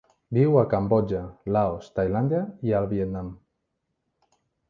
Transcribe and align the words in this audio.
Viu 0.35 0.55
a 0.61 0.61
Cambodja, 0.69 1.19
Laos, 1.57 1.91
Tailàndia 1.99 2.41
i 2.69 2.75
el 2.79 2.89
Vietnam. 2.97 3.31